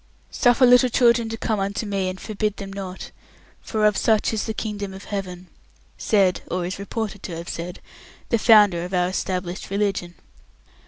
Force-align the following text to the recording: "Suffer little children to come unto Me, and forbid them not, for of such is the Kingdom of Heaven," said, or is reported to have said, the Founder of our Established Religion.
"Suffer 0.31 0.65
little 0.65 0.89
children 0.89 1.29
to 1.29 1.37
come 1.37 1.59
unto 1.59 1.85
Me, 1.85 2.09
and 2.09 2.19
forbid 2.19 2.57
them 2.57 2.73
not, 2.73 3.11
for 3.61 3.85
of 3.85 3.95
such 3.95 4.33
is 4.33 4.45
the 4.45 4.51
Kingdom 4.55 4.95
of 4.95 5.03
Heaven," 5.03 5.45
said, 5.95 6.41
or 6.49 6.65
is 6.65 6.79
reported 6.79 7.21
to 7.21 7.37
have 7.37 7.47
said, 7.49 7.79
the 8.29 8.39
Founder 8.39 8.83
of 8.83 8.95
our 8.95 9.09
Established 9.09 9.69
Religion. 9.69 10.15